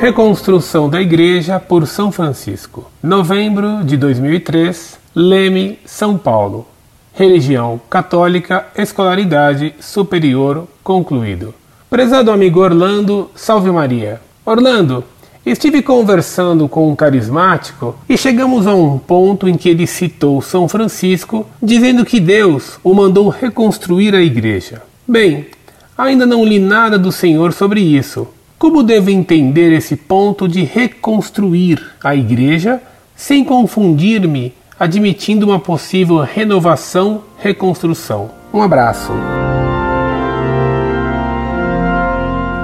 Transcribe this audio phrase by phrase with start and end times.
[0.00, 2.88] Reconstrução da Igreja por São Francisco.
[3.02, 6.68] Novembro de 2003, Leme, São Paulo.
[7.12, 11.52] Religião católica, escolaridade superior concluído.
[11.90, 14.20] Prezado amigo Orlando, salve Maria.
[14.46, 15.02] Orlando,
[15.44, 20.68] estive conversando com um carismático e chegamos a um ponto em que ele citou São
[20.68, 24.80] Francisco, dizendo que Deus o mandou reconstruir a igreja.
[25.08, 25.46] Bem,
[25.98, 28.28] ainda não li nada do Senhor sobre isso.
[28.58, 32.82] Como devo entender esse ponto de reconstruir a igreja
[33.14, 38.32] sem confundir-me, admitindo uma possível renovação, reconstrução?
[38.52, 39.12] Um abraço.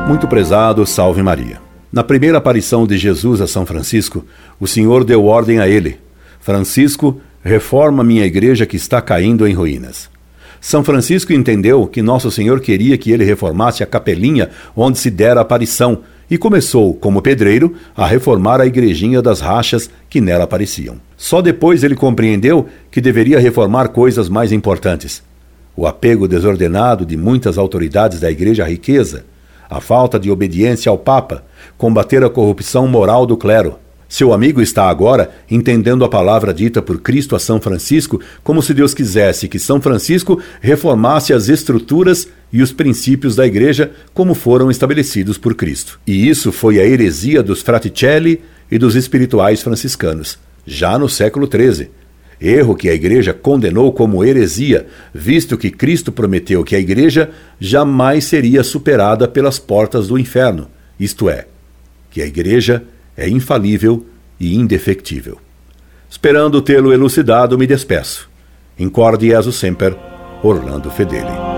[0.09, 1.61] Muito prezado, salve Maria.
[1.93, 4.25] Na primeira aparição de Jesus a São Francisco,
[4.59, 6.01] o Senhor deu ordem a ele:
[6.41, 10.11] Francisco, reforma minha igreja que está caindo em ruínas.
[10.65, 15.41] São Francisco entendeu que Nosso Senhor queria que ele reformasse a capelinha onde se dera
[15.41, 15.99] a aparição
[16.31, 20.97] e começou, como pedreiro, a reformar a igrejinha das rachas que nela apareciam.
[21.19, 25.23] Só depois ele compreendeu que deveria reformar coisas mais importantes:
[25.77, 29.27] o apego desordenado de muitas autoridades da igreja à riqueza
[29.69, 31.43] a falta de obediência ao Papa,
[31.77, 33.79] combater a corrupção moral do clero.
[34.15, 38.73] Seu amigo está agora entendendo a palavra dita por Cristo a São Francisco como se
[38.73, 44.71] Deus quisesse que São Francisco reformasse as estruturas e os princípios da Igreja como foram
[44.71, 45.99] estabelecidos por Cristo.
[46.07, 48.41] E isso foi a heresia dos Fraticelli
[48.71, 51.91] e dos espirituais franciscanos, já no século XIII
[52.41, 58.23] Erro que a Igreja condenou como heresia, visto que Cristo prometeu que a Igreja jamais
[58.23, 60.69] seria superada pelas portas do inferno,
[61.01, 61.47] isto é,
[62.13, 62.85] que a Igreja
[63.17, 64.07] é infalível
[64.39, 65.39] e indefectível.
[66.11, 68.31] Esperando tê-lo elucidado, me despeço.
[68.79, 69.97] Incorde Jesus Semper,
[70.43, 71.54] Orlando Fedeli.